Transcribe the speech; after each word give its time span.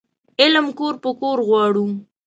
علم 0.41 0.65
کور 0.79 0.93
په 1.03 1.09
کور 1.19 1.37
غواړو 1.47 1.85